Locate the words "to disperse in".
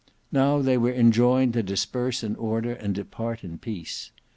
1.53-2.35